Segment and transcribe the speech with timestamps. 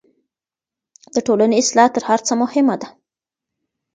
[1.13, 2.87] د ټولني اصلاح تر هر څه مهمه ده.